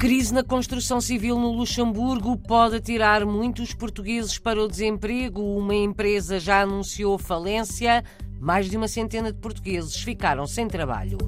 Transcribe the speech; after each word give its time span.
Crise 0.00 0.32
na 0.32 0.42
construção 0.42 0.98
civil 0.98 1.38
no 1.38 1.52
Luxemburgo 1.52 2.34
pode 2.34 2.80
tirar 2.80 3.26
muitos 3.26 3.74
portugueses 3.74 4.38
para 4.38 4.58
o 4.58 4.66
desemprego. 4.66 5.42
Uma 5.42 5.74
empresa 5.74 6.40
já 6.40 6.62
anunciou 6.62 7.18
falência. 7.18 8.02
Mais 8.40 8.70
de 8.70 8.78
uma 8.78 8.88
centena 8.88 9.30
de 9.30 9.38
portugueses 9.38 9.96
ficaram 9.96 10.46
sem 10.46 10.66
trabalho. 10.66 11.18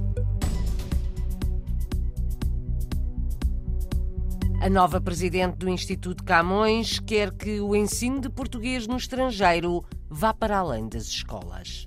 A 4.63 4.71
nova 4.71 5.03
presidente 5.03 5.59
do 5.59 5.69
Instituto 5.69 6.25
Camões 6.25 6.99
quer 6.99 7.31
que 7.31 7.61
o 7.61 7.77
ensino 7.77 8.23
de 8.23 8.31
português 8.31 8.87
no 8.87 8.97
estrangeiro 8.97 9.85
vá 10.09 10.33
para 10.33 10.57
além 10.57 10.89
das 10.89 11.05
escolas. 11.09 11.87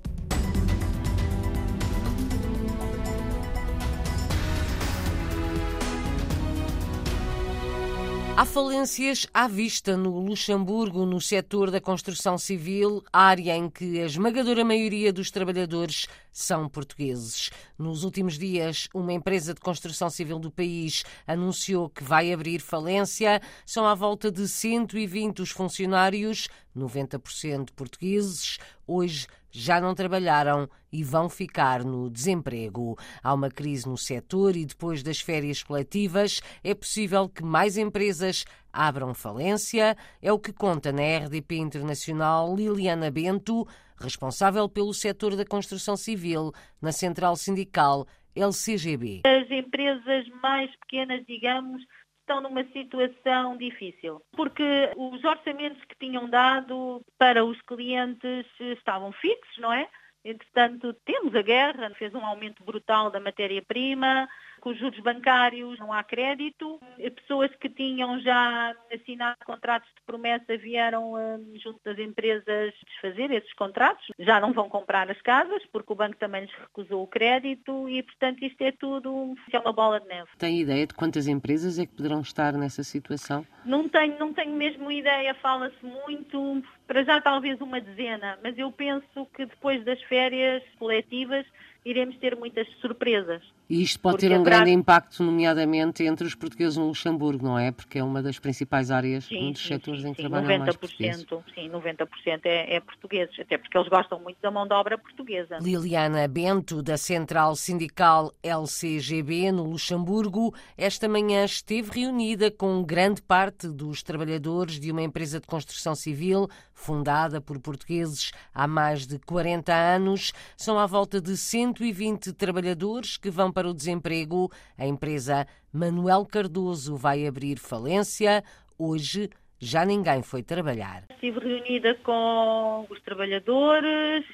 Há 8.38 8.44
falências 8.44 9.26
à 9.34 9.48
vista 9.48 9.96
no 9.96 10.20
Luxemburgo, 10.20 11.06
no 11.06 11.22
setor 11.22 11.72
da 11.72 11.80
construção 11.80 12.38
civil, 12.38 13.02
área 13.12 13.56
em 13.56 13.70
que 13.70 14.02
a 14.02 14.06
esmagadora 14.06 14.66
maioria 14.66 15.14
dos 15.14 15.32
trabalhadores 15.32 16.06
são 16.34 16.68
portugueses. 16.68 17.50
Nos 17.80 18.04
últimos 18.04 18.38
dias, 18.38 18.90
uma 18.94 19.14
empresa 19.14 19.54
de 19.54 19.62
construção 19.62 20.10
civil 20.10 20.38
do 20.38 20.52
país 20.52 21.06
anunciou 21.26 21.90
que 21.90 22.04
vai 22.04 22.34
abrir 22.34 22.60
falência. 22.60 23.42
São 23.66 23.86
à 23.86 23.96
volta 23.96 24.30
de 24.30 24.50
120 24.50 25.42
os 25.42 25.52
funcionários, 25.52 26.50
90% 26.76 27.70
portugueses. 27.74 28.58
Hoje 28.86 29.28
já 29.56 29.80
não 29.80 29.96
trabalharam 29.96 30.70
e 30.92 31.04
vão 31.04 31.30
ficar 31.30 31.84
no 31.84 32.10
desemprego. 32.10 32.98
Há 33.24 33.34
uma 33.34 33.50
crise 33.50 33.88
no 33.88 33.98
setor 33.98 34.56
e 34.56 34.66
depois 34.66 35.02
das 35.02 35.22
férias 35.22 35.64
coletivas 35.64 36.42
é 36.64 36.74
possível 36.74 37.30
que 37.30 37.44
mais 37.44 37.78
empresas 37.78 38.44
abram 38.72 39.14
falência. 39.14 39.96
É 40.22 40.32
o 40.32 40.40
que 40.40 40.52
conta 40.52 40.92
na 40.92 41.02
RDP 41.26 41.56
Internacional 41.56 42.54
Liliana 42.56 43.10
Bento, 43.10 43.66
responsável 43.98 44.68
pelo 44.68 44.94
setor 44.94 45.36
da 45.36 45.46
construção 45.46 45.96
civil 45.96 46.52
na 46.82 46.92
Central 46.92 47.36
Sindical 47.38 48.06
LCGB. 48.36 49.22
As 49.26 49.50
empresas 49.50 50.28
mais 50.44 50.70
pequenas, 50.82 51.26
digamos, 51.26 51.82
estão 52.26 52.42
numa 52.42 52.64
situação 52.66 53.56
difícil, 53.56 54.20
porque 54.36 54.92
os 54.98 55.24
orçamentos 55.24 55.84
que 55.86 55.96
tinham 55.98 56.28
dado 56.28 57.02
para 57.20 57.46
os 57.46 57.62
clientes 57.62 58.48
estavam 58.60 59.12
fixos, 59.12 59.58
não 59.60 59.72
é? 59.72 59.88
Entretanto, 60.26 60.92
temos 61.06 61.36
a 61.36 61.44
guerra, 61.44 61.92
fez 61.92 62.14
um 62.16 62.26
aumento 62.26 62.64
brutal 62.64 63.12
da 63.12 63.20
matéria-prima, 63.20 64.28
com 64.66 64.72
os 64.72 64.80
juros 64.80 65.00
bancários 65.02 65.78
não 65.78 65.94
há 65.94 66.04
crédito. 66.04 66.80
Pessoas 67.16 67.52
que 67.58 67.70
tinham 67.70 68.20
já 68.20 68.76
assinado 68.92 69.38
contratos 69.46 69.88
de 69.90 70.02
promessa 70.08 70.58
vieram 70.58 71.14
hum, 71.14 71.54
junto 71.64 71.80
das 71.86 72.00
empresas 72.00 72.74
desfazer 72.88 73.30
esses 73.30 73.54
contratos. 73.54 74.08
Já 74.18 74.40
não 74.40 74.54
vão 74.54 74.68
comprar 74.68 75.12
as 75.12 75.22
casas 75.22 75.62
porque 75.72 75.94
o 75.94 75.96
banco 75.96 76.18
também 76.18 76.42
lhes 76.42 76.56
recusou 76.56 77.04
o 77.04 77.08
crédito 77.08 77.88
e, 77.88 78.02
portanto, 78.02 78.44
isto 78.44 78.60
é 78.64 78.72
tudo 78.72 79.36
é 79.54 79.60
uma 79.60 79.72
bola 79.72 80.00
de 80.00 80.08
neve. 80.08 80.30
Tem 80.40 80.60
ideia 80.60 80.88
de 80.88 80.96
quantas 80.96 81.28
empresas 81.28 81.78
é 81.78 81.86
que 81.86 81.94
poderão 81.94 82.22
estar 82.22 82.54
nessa 82.54 82.84
situação? 82.84 83.46
Não 83.64 83.88
tenho, 83.88 84.18
não 84.18 84.34
tenho 84.34 84.56
mesmo 84.56 84.92
ideia. 84.92 85.36
Fala-se 85.36 85.86
muito, 85.86 86.64
para 86.88 87.04
já 87.04 87.22
talvez 87.22 87.62
uma 87.62 87.80
dezena, 87.80 88.40
mas 88.42 88.58
eu 88.58 88.72
penso 88.72 89.28
que 89.36 89.46
depois 89.46 89.86
das 89.86 90.02
férias 90.04 90.64
coletivas 90.80 91.46
iremos 91.86 92.18
ter 92.18 92.36
muitas 92.36 92.68
surpresas. 92.82 93.44
E 93.70 93.82
isto 93.82 94.00
pode 94.00 94.18
ter 94.18 94.32
um 94.32 94.42
haverá... 94.42 94.58
grande 94.58 94.72
impacto, 94.72 95.24
nomeadamente, 95.24 96.04
entre 96.04 96.26
os 96.26 96.34
portugueses 96.34 96.78
no 96.78 96.88
Luxemburgo, 96.88 97.46
não 97.46 97.58
é? 97.58 97.72
Porque 97.72 98.00
é 98.00 98.04
uma 98.04 98.22
das 98.22 98.40
principais 98.40 98.90
áreas, 98.90 99.26
sim, 99.26 99.50
um 99.50 99.52
dos 99.52 99.62
sim, 99.62 99.68
setores 99.70 100.02
sim, 100.02 100.10
em 100.10 100.14
que 100.14 100.22
sim, 100.22 100.30
trabalham 100.30 100.60
90%, 100.60 100.60
mais 100.60 100.76
portugueses. 100.76 101.26
Sim, 101.54 101.70
90% 101.70 102.40
é, 102.46 102.76
é 102.76 102.80
portugueses, 102.80 103.40
até 103.40 103.58
porque 103.58 103.78
eles 103.78 103.88
gostam 103.88 104.20
muito 104.20 104.38
da 104.42 104.50
mão 104.50 104.68
de 104.68 104.74
obra 104.74 104.98
portuguesa. 104.98 105.58
Liliana 105.62 106.28
Bento, 106.28 106.82
da 106.82 106.98
Central 106.98 107.56
Sindical 107.56 108.32
LCGB, 108.42 109.52
no 109.52 109.64
Luxemburgo, 109.64 110.56
esta 110.76 111.08
manhã 111.08 111.46
esteve 111.46 112.02
reunida 112.02 112.50
com 112.50 112.84
grande 112.84 113.22
parte 113.22 113.68
dos 113.68 114.02
trabalhadores 114.02 114.80
de 114.80 114.92
uma 114.92 115.04
empresa 115.04 115.40
de 115.40 115.46
construção 115.46 115.94
civil 115.94 116.48
fundada 116.76 117.40
por 117.40 117.60
portugueses 117.60 118.32
há 118.54 118.68
mais 118.68 119.08
de 119.08 119.18
40 119.20 119.74
anos. 119.74 120.34
São 120.58 120.78
à 120.78 120.86
volta 120.86 121.22
de 121.22 121.36
120 121.76 122.34
trabalhadores 122.34 123.18
que 123.18 123.30
vão 123.30 123.52
para 123.52 123.68
o 123.68 123.74
desemprego. 123.74 124.50
A 124.78 124.86
empresa 124.86 125.46
Manuel 125.74 126.26
Cardoso 126.26 126.96
vai 126.96 127.28
abrir 127.28 127.58
falência. 127.58 128.44
Hoje 128.80 129.30
já 129.60 129.86
ninguém 129.86 130.24
foi 130.24 130.42
trabalhar. 130.42 131.04
Estive 131.12 131.40
reunida 131.40 131.96
com 131.96 132.86
os 132.90 133.02
trabalhadores 133.02 134.26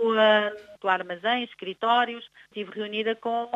no, 0.00 0.14
no 0.82 0.88
armazém, 0.88 1.44
escritórios. 1.44 2.24
Estive 2.48 2.72
reunida 2.72 3.16
com 3.16 3.48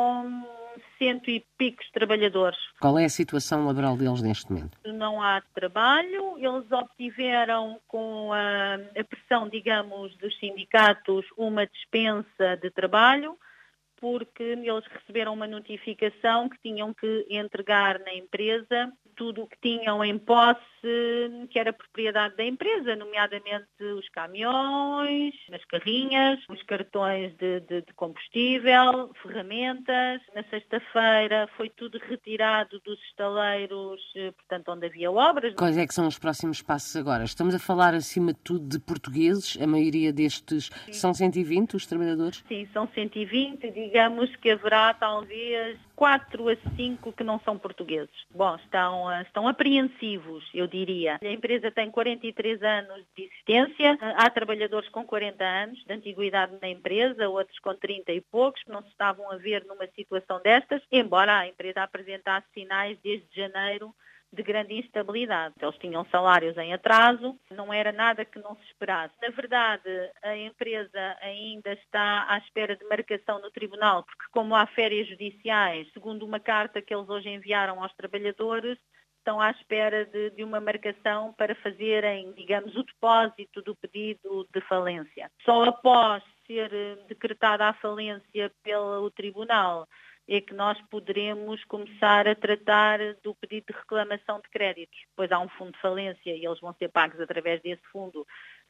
cento 0.99 1.31
e 1.31 1.45
picos 1.59 1.89
trabalhadores. 1.91 2.59
Qual 2.81 2.99
é 2.99 3.05
a 3.05 3.09
situação 3.09 3.67
laboral 3.67 3.97
deles 3.97 4.23
neste 4.23 4.51
momento? 4.51 4.79
Não 4.85 5.23
há 5.23 5.43
trabalho, 5.55 6.37
eles 6.39 6.71
obtiveram 6.71 7.81
com 7.87 8.33
a, 8.33 8.75
a 8.75 9.05
pressão, 9.05 9.49
digamos, 9.49 10.17
dos 10.17 10.39
sindicatos 10.39 11.25
uma 11.37 11.67
dispensa 11.67 12.57
de 12.61 12.71
trabalho 12.71 13.39
porque 13.99 14.43
eles 14.43 14.85
receberam 14.93 15.33
uma 15.33 15.47
notificação 15.47 16.49
que 16.49 16.59
tinham 16.63 16.93
que 16.93 17.27
entregar 17.31 17.99
na 18.01 18.15
empresa 18.15 18.93
tudo 19.17 19.43
o 19.43 19.47
que 19.47 19.57
tinham 19.61 20.05
em 20.05 20.19
posse, 20.19 20.61
que 21.51 21.59
era 21.59 21.73
propriedade 21.73 22.37
da 22.37 22.45
empresa, 22.45 22.95
nomeadamente 22.95 23.67
os 23.99 24.09
caminhões, 24.11 25.35
as 25.53 25.65
carrinhas, 25.65 26.39
os 26.49 26.63
cartões 26.63 27.35
de, 27.37 27.61
de, 27.61 27.83
de 27.83 27.93
combustível, 27.95 29.11
ferramentas. 29.23 30.21
Na 30.35 30.45
sexta-feira 30.45 31.49
foi 31.57 31.71
tudo 31.71 31.99
retirado 31.99 32.81
dos 32.85 33.01
estaleiros, 33.09 34.01
eh, 34.15 34.33
portanto, 34.33 34.69
onde 34.71 34.87
havia 34.87 35.11
obras. 35.11 35.55
Quais 35.55 35.77
é 35.77 35.87
que 35.87 35.95
são 35.95 36.07
os 36.07 36.19
próximos 36.19 36.63
passos 36.63 36.95
agora? 36.95 37.25
Estamos 37.25 37.55
a 37.55 37.59
falar, 37.59 37.95
acima 37.95 38.33
de 38.33 38.41
tudo, 38.41 38.69
de 38.69 38.79
portugueses. 38.79 39.59
A 39.61 39.67
maioria 39.67 40.13
destes 40.13 40.71
Sim. 40.87 40.93
são 40.93 41.15
120, 41.15 41.75
os 41.77 41.87
trabalhadores? 41.87 42.45
Sim, 42.47 42.69
são 42.73 42.87
120. 42.95 43.71
Digamos 43.71 44.35
que 44.37 44.51
haverá, 44.51 44.95
talvez, 44.95 45.79
4 45.97 46.49
a 46.51 46.57
5 46.77 47.13
que 47.13 47.25
não 47.25 47.41
são 47.41 47.59
portugueses. 47.59 48.15
Bom, 48.31 48.55
estão, 48.57 49.11
eh, 49.11 49.23
estão 49.23 49.49
apreensivos, 49.49 50.49
eu 50.55 50.67
diria. 50.67 51.19
A 51.23 51.27
empresa 51.27 51.71
tem 51.71 51.91
43 51.91 52.63
anos 52.63 53.03
de 53.17 53.25
existência, 53.25 53.99
eh, 54.01 54.15
há 54.17 54.29
trabalhadores 54.29 54.89
com 54.91 55.05
40 55.05 55.43
anos 55.43 55.83
de 55.85 55.93
antiguidade 55.93 56.53
na 56.61 56.69
empresa, 56.69 57.29
outros 57.29 57.59
com 57.59 57.75
30 57.75 58.13
e 58.13 58.21
poucos, 58.21 58.63
não 58.69 58.83
se 58.83 58.89
estavam 58.89 59.31
a 59.33 59.37
ver 59.37 59.65
numa 59.65 59.87
situação 59.89 60.41
destas, 60.43 60.83
embora 60.93 61.39
a 61.39 61.49
empresa 61.49 61.83
apresentasse 61.83 62.47
sinais 62.53 62.99
desde 63.03 63.27
janeiro 63.35 63.95
de 64.33 64.43
grande 64.43 64.75
instabilidade. 64.75 65.55
Eles 65.61 65.79
tinham 65.79 66.05
salários 66.07 66.57
em 66.59 66.73
atraso, 66.73 67.39
não 67.51 67.73
era 67.73 67.93
nada 67.93 68.25
que 68.25 68.39
não 68.39 68.55
se 68.57 68.65
esperasse. 68.65 69.15
Na 69.23 69.29
verdade, 69.31 69.89
a 70.23 70.37
empresa 70.37 71.17
ainda 71.21 71.73
está 71.73 72.27
à 72.29 72.39
espera 72.39 72.77
de 72.77 72.85
marcação 72.85 73.41
no 73.41 73.51
tribunal, 73.51 74.05
porque 74.05 74.25
como 74.33 74.55
há 74.55 74.67
férias 74.67 75.09
judiciais, 75.09 75.91
segundo 75.93 76.25
uma 76.25 76.41
carta 76.41 76.83
que 76.83 76.95
eles 76.95 77.09
hoje 77.09 77.29
enviaram 77.29 77.83
aos 77.83 77.95
trabalhadores, 77.95 78.79
estão 79.19 79.41
à 79.41 79.51
espera 79.51 80.05
de, 80.05 80.31
de, 80.31 80.45
uma 80.45 80.61
marcação 80.61 81.33
para 81.33 81.55
fazerem, 81.57 82.33
digamos, 82.35 82.77
o 82.77 82.85
depósito 82.85 83.61
do 83.63 83.75
pedido 83.75 84.47
de 84.55 84.61
falência. 84.61 85.29
Só 85.45 85.65
após 85.65 86.23
ser 86.47 86.73
eh, 86.73 86.97
decretada 87.09 87.67
a 87.67 87.73
falência 87.75 88.53
pelo 88.63 89.11
tribunal 89.11 89.89
é 90.29 90.41
que 90.41 90.55
nós 90.55 90.81
poderemos 90.91 91.63
começar 91.65 92.27
a 92.27 92.35
tratar 92.35 92.99
do 93.23 93.35
pedido 93.35 93.67
de 93.69 93.79
reclamação 93.79 94.41
de 94.41 94.49
créditos. 94.51 94.99
Pois 95.15 95.31
há 95.31 95.39
um 95.39 95.49
fundo 95.49 95.73
de 95.73 95.81
falência 95.81 96.31
e 96.35 96.45
eles 96.45 96.61
vão 96.61 96.75
ser 96.75 96.89
pagos 96.89 97.21
através 97.21 97.63
desse 97.63 97.83
fundo. 97.93 98.27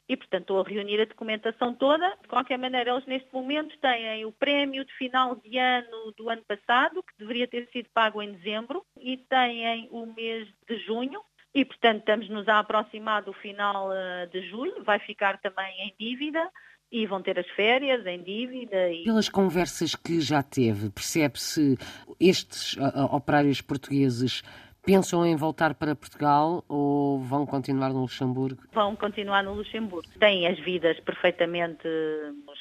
E, 0.09 0.17
portanto, 0.17 0.43
estou 0.43 0.61
a 0.61 0.69
reunir 0.69 1.01
a 1.01 1.05
documentação 1.05 1.75
toda. 1.75 2.09
De 2.23 2.29
qualquer 2.29 2.59
maneira, 2.59 2.91
eles 2.91 3.07
neste 3.07 3.33
momento 3.33 3.77
têm 3.79 4.25
o 4.25 4.33
prémio 4.33 4.85
de 4.85 4.93
final 4.95 5.35
de 5.37 5.59
ano 5.59 6.13
do 6.17 6.31
ano 6.31 6.43
passado, 6.45 7.03
que 7.03 7.19
deveria 7.19 7.49
ter 7.49 7.69
sido 7.73 7.89
pago 7.93 8.23
em 8.23 8.33
dezembro, 8.33 8.85
e 9.01 9.17
têm 9.17 9.89
o 9.91 10.07
mês 10.07 10.47
de 10.69 10.79
junho, 10.79 11.21
e, 11.53 11.65
portanto, 11.65 12.01
estamos-nos 12.01 12.47
a 12.49 12.59
aproximar 12.59 13.23
do 13.23 13.33
final 13.33 13.91
eh, 13.91 14.27
de 14.27 14.43
julho, 14.49 14.85
vai 14.85 14.99
ficar 14.99 15.39
também 15.39 15.75
em 15.81 15.95
dívida 15.99 16.49
e 16.91 17.07
vão 17.07 17.23
ter 17.23 17.39
as 17.39 17.49
férias 17.51 18.07
em 18.07 18.23
dívida. 18.23 18.91
E... 18.91 19.05
Pelas 19.05 19.29
conversas 19.29 19.95
que 19.95 20.21
já 20.21 20.43
teve, 20.43 20.91
percebe-se 20.91 21.77
estes 22.21 22.77
operários 23.11 23.61
portugueses 23.61 24.43
Pensam 24.87 25.27
em 25.27 25.35
voltar 25.35 25.75
para 25.75 25.97
Portugal 25.97 26.65
ou 26.69 27.19
vão 27.19 27.45
continuar 27.45 27.93
no 27.93 28.03
Luxemburgo? 28.03 28.63
Vão 28.73 28.95
continuar 28.95 29.43
no 29.43 29.53
Luxemburgo. 29.55 30.09
Têm 30.21 30.47
as 30.47 30.61
vidas 30.61 31.01
perfeitamente 31.01 31.89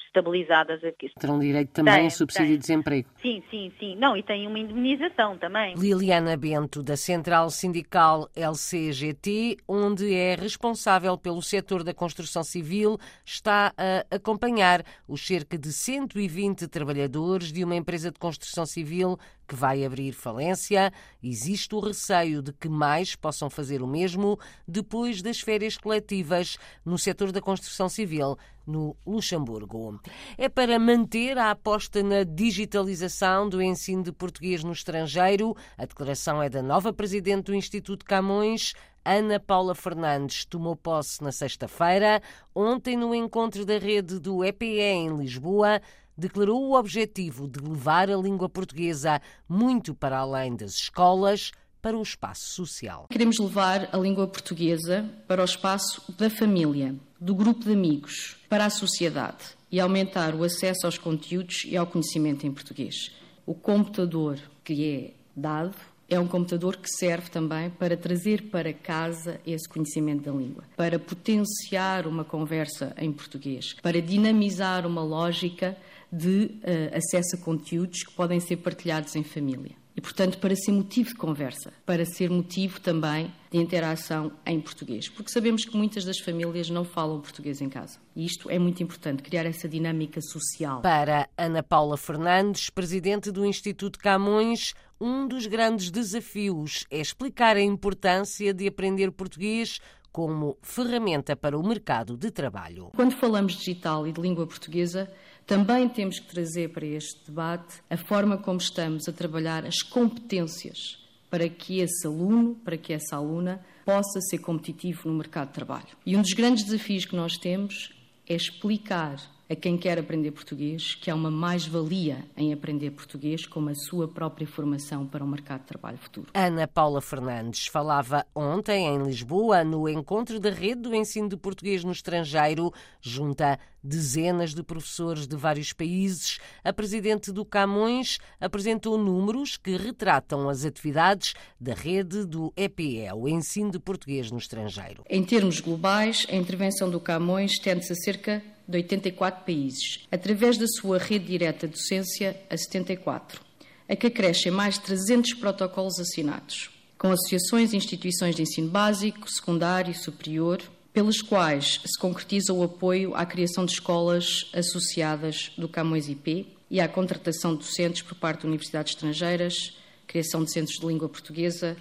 estabilizadas 0.07 0.83
aqui. 0.83 1.12
Terão 1.19 1.38
direito 1.38 1.69
também 1.69 1.94
tem, 1.94 2.07
a 2.07 2.10
subsídio 2.10 2.48
tem. 2.48 2.56
de 2.56 2.62
desemprego? 2.62 3.10
Sim, 3.22 3.44
sim, 3.51 3.72
sim. 3.80 3.95
Não, 3.98 4.18
e 4.18 4.24
têm 4.24 4.48
uma 4.48 4.57
indemnização 4.57 5.38
também. 5.38 5.75
Liliana 5.75 6.36
Bento, 6.36 6.81
da 6.81 6.98
Central 6.98 7.51
Sindical 7.51 8.28
LCGT, 8.36 9.57
onde 9.68 10.12
é 10.12 10.33
responsável 10.33 11.16
pelo 11.19 11.44
setor 11.44 11.83
da 11.83 11.94
construção 11.94 12.44
civil, 12.44 12.98
está 13.24 13.71
a 13.78 14.16
acompanhar 14.16 14.83
os 15.07 15.25
cerca 15.25 15.60
de 15.60 15.71
120 15.71 16.68
trabalhadores 16.69 17.51
de 17.51 17.63
uma 17.63 17.75
empresa 17.75 18.10
de 18.10 18.18
construção 18.18 18.66
civil 18.66 19.19
que 19.47 19.56
vai 19.56 19.86
abrir 19.86 20.13
falência. 20.13 20.92
Existe 21.21 21.74
o 21.75 21.80
receio 21.80 22.42
de 22.42 22.51
que 22.53 22.68
mais 22.68 23.15
possam 23.15 23.50
fazer 23.50 23.81
o 23.81 23.88
mesmo 23.88 24.39
depois 24.68 25.21
das 25.21 25.39
férias 25.39 25.77
coletivas 25.77 26.57
no 26.83 26.97
setor 26.97 27.31
da 27.31 27.42
construção 27.42 27.88
civil 27.88 28.38
no 28.65 28.95
Luxemburgo. 29.06 30.00
É 30.38 30.50
para 30.50 30.80
manter 30.80 31.38
a 31.38 31.51
aposta 31.51 32.01
na 32.01 32.24
digitalização 32.24 33.47
do 33.47 33.62
ensino 33.62 34.03
de 34.03 34.12
português 34.12 34.63
no 34.63 34.71
estrangeiro. 34.71 35.56
A 35.77 35.86
declaração 35.86 36.42
é 36.42 36.50
da 36.50 36.63
nova 36.63 36.92
presidente 36.92 37.45
do 37.45 37.56
Instituto 37.56 38.06
Camões, 38.06 38.74
Ana 39.07 39.39
Paula 39.39 39.75
Fernandes 39.75 40.45
tomou 40.45 40.75
posse 40.75 41.24
na 41.24 41.31
sexta-feira. 41.31 42.19
Ontem, 42.56 42.97
no 42.97 43.13
encontro 43.13 43.63
da 43.63 43.77
rede 43.77 44.19
do 44.19 44.44
EPE 44.44 44.80
em 44.81 45.15
Lisboa, 45.15 45.80
declarou 46.18 46.64
o 46.64 46.78
objetivo 46.78 47.48
de 47.48 47.60
levar 47.60 48.10
a 48.10 48.18
língua 48.18 48.50
portuguesa 48.50 49.22
muito 49.48 49.94
para 49.94 50.18
além 50.18 50.56
das 50.56 50.72
escolas 50.76 51.52
para 51.82 51.98
o 51.98 52.02
espaço 52.02 52.48
social. 52.54 53.06
Queremos 53.12 53.38
levar 53.38 53.90
a 53.92 53.98
língua 53.98 54.28
portuguesa 54.28 55.08
para 55.28 55.42
o 55.42 55.46
espaço 55.46 56.02
da 56.18 56.30
família, 56.30 56.96
do 57.20 57.36
grupo 57.36 57.64
de 57.64 57.74
amigos, 57.74 58.38
para 58.50 58.66
a 58.66 58.70
sociedade 58.70 59.44
e 59.72 59.80
aumentar 59.80 60.34
o 60.34 60.44
acesso 60.44 60.86
aos 60.86 60.98
conteúdos 60.98 61.64
e 61.66 61.78
ao 61.78 61.86
conhecimento 61.86 62.48
em 62.48 62.52
português. 62.52 63.12
O 63.46 63.54
computador 63.54 64.40
que 64.64 64.84
é 64.84 65.14
dado 65.36 65.76
é 66.10 66.20
um 66.20 66.28
computador 66.28 66.78
que 66.78 66.90
serve 66.90 67.30
também 67.30 67.70
para 67.70 67.98
trazer 67.98 68.44
para 68.44 68.74
casa 68.74 69.40
esse 69.46 69.68
conhecimento 69.68 70.24
da 70.24 70.32
língua, 70.32 70.64
para 70.76 71.00
potenciar 71.00 72.08
uma 72.08 72.24
conversa 72.24 72.94
em 72.98 73.12
português, 73.12 73.74
para 73.82 74.02
dinamizar 74.02 74.86
uma 74.86 75.04
lógica 75.04 75.78
de 76.12 76.60
uh, 76.63 76.98
acesso 76.98 77.36
a 77.36 77.40
conteúdos 77.40 78.04
que 78.04 78.13
podem 78.13 78.40
ser 78.40 78.57
partilhados 78.57 79.16
em 79.16 79.24
família. 79.24 79.75
E, 79.96 80.02
portanto, 80.02 80.40
para 80.40 80.54
ser 80.56 80.74
motivo 80.74 81.10
de 81.10 81.16
conversa, 81.16 81.72
para 81.86 82.06
ser 82.06 82.30
motivo 82.30 82.81
também 82.81 83.34
de 83.50 83.57
interação 83.57 84.30
em 84.46 84.60
português. 84.60 85.07
Porque 85.07 85.31
sabemos 85.31 85.63
que 85.63 85.78
muitas 85.78 86.04
das 86.04 86.19
famílias 86.19 86.69
não 86.69 86.84
falam 86.84 87.22
português 87.22 87.62
em 87.62 87.69
casa. 87.69 87.98
E 88.13 88.25
isto 88.25 88.50
é 88.50 88.60
muito 88.60 88.84
importante, 88.84 89.24
criar 89.24 89.46
essa 89.46 89.69
dinâmica 89.69 90.19
social. 90.19 90.81
Para 90.81 91.30
Ana 91.38 91.63
Paula 91.63 91.96
Fernandes, 91.96 92.69
presidente 92.69 93.31
do 93.31 93.46
Instituto 93.46 93.98
Camões, 93.98 94.74
um 95.00 95.25
dos 95.25 95.48
grandes 95.48 95.90
desafios 95.90 96.86
é 96.92 97.00
explicar 97.00 97.56
a 97.56 97.62
importância 97.62 98.54
de 98.54 98.68
aprender 98.68 99.12
português 99.12 99.80
como 100.12 100.57
ferramenta 100.62 101.36
para 101.36 101.57
o 101.60 101.68
mercado 101.68 102.16
de 102.16 102.31
trabalho. 102.31 102.90
Quando 102.96 103.12
falamos 103.13 103.54
digital 103.54 104.07
e 104.07 104.13
de 104.13 104.22
língua 104.22 104.48
portuguesa, 104.48 105.12
também 105.45 105.88
temos 105.88 106.19
que 106.19 106.27
trazer 106.27 106.69
para 106.69 106.86
este 106.86 107.25
debate 107.25 107.81
a 107.89 107.97
forma 107.97 108.38
como 108.38 108.57
estamos 108.57 109.07
a 109.07 109.12
trabalhar 109.12 109.65
as 109.65 109.81
competências 109.81 110.97
para 111.30 111.47
que 111.50 111.80
esse 111.80 112.07
aluno, 112.07 112.56
para 112.63 112.77
que 112.77 112.94
essa 112.94 113.15
aluna 113.15 113.63
possa 113.83 114.19
ser 114.21 114.39
competitivo 114.39 115.09
no 115.09 115.15
mercado 115.15 115.50
de 115.50 115.53
trabalho. 115.53 115.88
E 116.06 116.15
um 116.15 116.21
dos 116.21 116.33
grandes 116.33 116.63
desafios 116.63 117.06
que 117.06 117.15
nós 117.15 117.38
temos 117.38 117.94
é 118.27 118.36
explicar 118.36 119.18
a 119.50 119.56
quem 119.56 119.77
quer 119.77 120.00
aprender 120.00 120.31
português 120.31 120.95
que 120.95 121.09
há 121.12 121.15
uma 121.15 121.30
mais-valia 121.30 122.25
em 122.36 122.51
aprender 122.51 122.92
português 122.92 123.45
como 123.45 123.69
a 123.69 123.75
sua 123.75 124.07
própria 124.07 124.47
formação 124.47 125.06
para 125.06 125.24
o 125.24 125.27
mercado 125.27 125.62
de 125.62 125.68
trabalho 125.68 125.97
futuro. 125.97 126.27
Ana 126.33 126.68
Paula 126.68 127.01
Fernandes 127.01 127.68
falava 127.68 128.25
ontem 128.33 128.88
em 128.88 129.03
Lisboa 129.03 129.63
no 129.63 129.88
encontro 129.88 130.39
da 130.39 130.50
rede 130.50 130.81
do 130.81 130.95
ensino 130.95 131.30
de 131.30 131.38
português 131.38 131.83
no 131.83 131.92
estrangeiro, 131.92 132.74
junta 133.01 133.59
dezenas 133.83 134.56
de 134.56 134.63
professores 134.63 135.27
de 135.27 135.36
vários 135.36 135.71
países. 135.71 136.39
A 136.63 136.74
presidente 136.74 137.31
do 137.31 137.45
Camões 137.45 138.18
apresentou 138.39 138.97
números 138.97 139.57
que 139.57 139.77
retratam 139.77 140.50
as 140.50 140.65
atividades 140.65 141.36
da 141.59 141.74
rede 141.74 142.25
do 142.25 142.51
EPE, 142.57 143.12
o 143.13 143.27
ensino 143.27 143.69
de 143.69 143.80
português 143.80 144.31
no 144.31 144.39
estrangeiro. 144.39 145.03
Em 145.07 145.24
termos 145.24 145.59
globais, 145.59 146.25
a 146.30 146.36
intervenção 146.36 146.89
do 146.89 147.00
Camões 147.00 147.59
tende-se 147.59 147.94
a 147.94 147.95
cerca 147.95 148.55
de 148.68 148.78
84 148.78 149.46
países, 149.46 150.06
através 150.12 150.58
da 150.58 150.68
sua 150.68 150.98
rede 150.98 151.26
direta 151.26 151.68
de 151.68 151.74
docência 151.74 152.40
a 152.50 152.58
74, 152.58 153.42
a 153.88 153.96
que 153.96 154.08
acrescem 154.08 154.52
mais 154.52 154.76
de 154.76 154.82
300 154.82 155.34
protocolos 155.36 156.00
assinados, 156.00 156.72
com 156.98 157.12
associações 157.12 157.74
e 157.74 157.78
instituições 157.78 158.36
de 158.36 158.42
ensino 158.42 158.70
básico, 158.70 159.30
secundário 159.30 159.92
e 159.92 159.96
superior, 159.96 160.62
pelos 160.92 161.22
quais 161.22 161.82
se 161.86 162.00
concretiza 162.00 162.54
o 162.54 162.64
apoio 162.64 163.14
à 163.16 163.26
criação 163.26 163.66
de 163.66 163.74
escolas 163.74 164.50
associadas 164.54 165.52
do 165.58 165.68
Camões 165.68 166.08
IP 166.08 166.48
e 166.72 166.80
à 166.80 166.88
contratação 166.88 167.52
de 167.52 167.60
docentes 167.60 168.02
por 168.02 168.16
parte 168.16 168.42
de 168.42 168.48
universidades 168.48 168.94
estrangeiras, 168.94 169.78
criação 170.08 170.44
de 170.44 170.52
centros 170.52 170.80
de 170.80 170.86
língua 170.86 171.10
portuguesa 171.10 171.76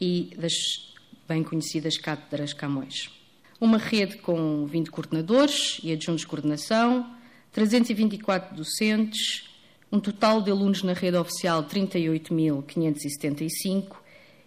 e 0.00 0.34
das 0.36 0.52
bem 1.26 1.42
conhecidas 1.42 1.96
cátedras 1.96 2.52
Camões 2.52 3.19
uma 3.60 3.78
rede 3.78 4.16
com 4.18 4.66
20 4.66 4.90
coordenadores 4.90 5.78
e 5.82 5.92
adjuntos 5.92 6.20
de 6.22 6.26
coordenação, 6.26 7.08
324 7.52 8.56
docentes, 8.56 9.48
um 9.92 10.00
total 10.00 10.40
de 10.40 10.50
alunos 10.50 10.82
na 10.82 10.94
rede 10.94 11.16
oficial 11.16 11.62
38.575 11.64 14.00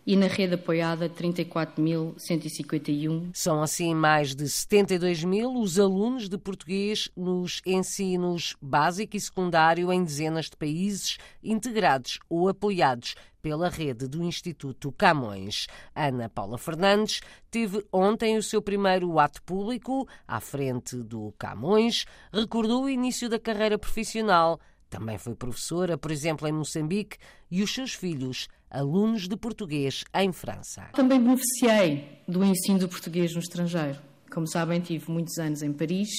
e 0.06 0.18
na 0.18 0.27
rede 0.27 0.56
apoiada 0.56 1.10
34.151. 1.10 3.30
São 3.33 3.62
assim 3.62 3.95
mais 3.95 4.36
de 4.36 4.50
72 4.50 5.24
mil 5.24 5.54
os 5.54 5.80
alunos 5.80 6.27
de 6.27 6.38
português 6.38 7.07
nos 7.15 7.62
ensinos 7.65 8.57
básico 8.62 9.15
e 9.15 9.21
secundário 9.21 9.94
em 9.94 10.04
dezenas 10.04 10.45
de 10.45 10.57
países, 10.57 11.18
integrados 11.44 12.19
ou 12.30 12.50
apoiados 12.50 13.15
pela 13.44 13.68
rede 13.68 14.07
do 14.07 14.24
Instituto 14.24 14.90
Camões. 14.94 15.68
Ana 15.94 16.30
Paula 16.30 16.57
Fernandes 16.57 17.19
teve 17.51 17.86
ontem 17.92 18.38
o 18.38 18.42
seu 18.42 18.62
primeiro 18.62 19.19
ato 19.19 19.44
público 19.44 20.08
à 20.25 20.39
frente 20.39 20.96
do 20.96 21.34
Camões, 21.38 22.06
recordou 22.32 22.86
o 22.86 22.89
início 22.89 23.29
da 23.29 23.38
carreira 23.38 23.77
profissional 23.77 24.60
também 24.89 25.18
foi 25.18 25.34
professora, 25.34 25.98
por 25.98 26.12
exemplo, 26.12 26.48
em 26.48 26.51
Moçambique, 26.51 27.18
e 27.50 27.63
os 27.63 27.74
seus 27.74 27.96
filhos, 27.96 28.48
alunos 28.70 29.27
de 29.27 29.36
português 29.36 30.03
em 30.13 30.32
França. 30.32 30.84
Também 30.94 31.20
beneficiei 31.20 32.22
do 32.27 32.44
ensino 32.44 32.77
do 32.77 32.88
português 32.88 33.34
no 33.34 33.39
estrangeiro. 33.39 34.00
Como 34.32 34.46
sabem, 34.46 34.79
tive 34.79 35.10
muitos 35.10 35.36
anos 35.39 35.63
em 35.63 35.74
Paris 35.74 36.10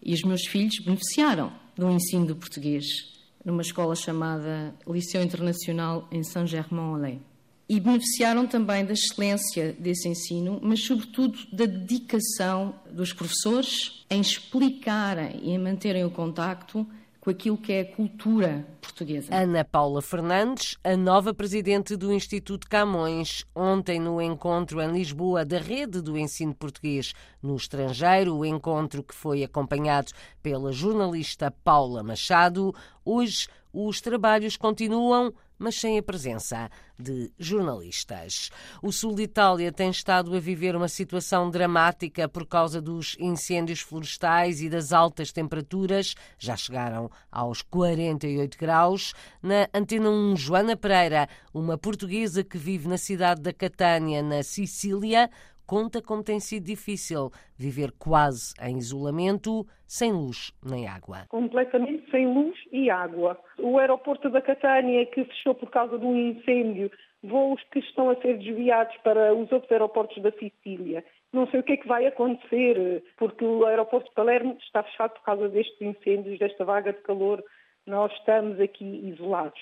e 0.00 0.14
os 0.14 0.22
meus 0.22 0.46
filhos 0.46 0.78
beneficiaram 0.78 1.52
do 1.74 1.90
ensino 1.90 2.26
do 2.26 2.36
português 2.36 3.19
numa 3.44 3.62
escola 3.62 3.94
chamada 3.94 4.74
Liceu 4.86 5.22
Internacional 5.22 6.06
em 6.10 6.22
Saint-Germain-en-Laye. 6.22 7.20
E 7.68 7.78
beneficiaram 7.78 8.46
também 8.46 8.84
da 8.84 8.92
excelência 8.92 9.72
desse 9.78 10.08
ensino, 10.08 10.58
mas, 10.60 10.84
sobretudo, 10.84 11.38
da 11.52 11.66
dedicação 11.66 12.74
dos 12.90 13.12
professores 13.12 14.04
em 14.10 14.20
explicarem 14.20 15.40
e 15.42 15.50
em 15.50 15.58
manterem 15.58 16.04
o 16.04 16.10
contacto 16.10 16.84
com 17.20 17.28
aquilo 17.28 17.58
que 17.58 17.72
é 17.72 17.80
a 17.80 17.96
cultura 17.96 18.66
portuguesa. 18.80 19.34
Ana 19.34 19.64
Paula 19.64 20.00
Fernandes, 20.00 20.76
a 20.82 20.96
nova 20.96 21.34
presidente 21.34 21.94
do 21.96 22.12
Instituto 22.12 22.66
Camões, 22.68 23.44
ontem 23.54 24.00
no 24.00 24.22
encontro 24.22 24.80
em 24.80 24.90
Lisboa 24.90 25.44
da 25.44 25.58
Rede 25.58 26.00
do 26.00 26.16
Ensino 26.16 26.54
Português 26.54 27.12
no 27.42 27.54
Estrangeiro, 27.54 28.36
o 28.36 28.44
encontro 28.44 29.02
que 29.02 29.14
foi 29.14 29.44
acompanhado 29.44 30.12
pela 30.42 30.72
jornalista 30.72 31.50
Paula 31.50 32.02
Machado. 32.02 32.74
Hoje 33.04 33.48
os 33.72 34.00
trabalhos 34.00 34.56
continuam 34.56 35.32
mas 35.60 35.76
sem 35.76 35.98
a 35.98 36.02
presença 36.02 36.70
de 36.98 37.30
jornalistas. 37.38 38.50
O 38.82 38.90
sul 38.90 39.14
de 39.14 39.24
Itália 39.24 39.70
tem 39.70 39.90
estado 39.90 40.34
a 40.34 40.40
viver 40.40 40.74
uma 40.74 40.88
situação 40.88 41.50
dramática 41.50 42.26
por 42.28 42.46
causa 42.46 42.80
dos 42.80 43.14
incêndios 43.20 43.80
florestais 43.80 44.62
e 44.62 44.70
das 44.70 44.92
altas 44.92 45.30
temperaturas, 45.30 46.14
já 46.38 46.56
chegaram 46.56 47.10
aos 47.30 47.60
48 47.60 48.58
graus. 48.58 49.12
Na 49.42 49.68
Antena 49.74 50.08
1, 50.08 50.36
Joana 50.36 50.76
Pereira, 50.76 51.28
uma 51.52 51.76
portuguesa 51.76 52.42
que 52.42 52.56
vive 52.56 52.88
na 52.88 52.96
cidade 52.96 53.42
da 53.42 53.52
Catânia, 53.52 54.22
na 54.22 54.42
Sicília, 54.42 55.30
conta 55.70 56.02
como 56.02 56.24
tem 56.24 56.40
sido 56.40 56.64
difícil 56.64 57.30
viver 57.56 57.92
quase 57.96 58.52
em 58.60 58.76
isolamento, 58.76 59.64
sem 59.86 60.10
luz 60.10 60.50
nem 60.68 60.88
água. 60.88 61.26
Completamente 61.28 62.10
sem 62.10 62.26
luz 62.26 62.58
e 62.72 62.90
água. 62.90 63.38
O 63.56 63.78
aeroporto 63.78 64.28
da 64.30 64.42
Catânia, 64.42 65.06
que 65.06 65.24
fechou 65.24 65.54
por 65.54 65.70
causa 65.70 65.96
de 65.96 66.04
um 66.04 66.16
incêndio, 66.16 66.90
voos 67.22 67.62
que 67.70 67.78
estão 67.78 68.10
a 68.10 68.16
ser 68.16 68.38
desviados 68.38 68.96
para 69.04 69.32
os 69.32 69.52
outros 69.52 69.70
aeroportos 69.70 70.20
da 70.20 70.32
Sicília. 70.32 71.04
Não 71.32 71.46
sei 71.46 71.60
o 71.60 71.62
que 71.62 71.74
é 71.74 71.76
que 71.76 71.86
vai 71.86 72.04
acontecer, 72.04 73.04
porque 73.16 73.44
o 73.44 73.64
aeroporto 73.64 74.08
de 74.08 74.14
Palermo 74.16 74.58
está 74.60 74.82
fechado 74.82 75.12
por 75.12 75.22
causa 75.22 75.48
destes 75.48 75.80
incêndios, 75.80 76.40
desta 76.40 76.64
vaga 76.64 76.92
de 76.92 77.00
calor. 77.02 77.44
Nós 77.86 78.12
estamos 78.14 78.58
aqui 78.58 79.08
isolados 79.08 79.60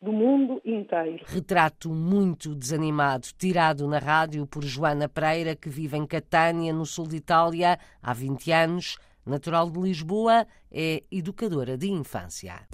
do 0.00 0.12
mundo 0.12 0.60
inteiro. 0.64 1.24
Retrato 1.26 1.90
muito 1.90 2.54
desanimado, 2.54 3.28
tirado 3.36 3.86
na 3.86 3.98
rádio 3.98 4.46
por 4.46 4.64
Joana 4.64 5.08
Pereira, 5.08 5.54
que 5.54 5.68
vive 5.68 5.96
em 5.96 6.06
Catânia, 6.06 6.72
no 6.72 6.86
sul 6.86 7.06
de 7.06 7.16
Itália, 7.16 7.78
há 8.02 8.12
20 8.14 8.52
anos. 8.52 8.98
Natural 9.26 9.70
de 9.70 9.78
Lisboa, 9.78 10.46
é 10.72 11.02
educadora 11.10 11.76
de 11.76 11.90
infância. 11.90 12.66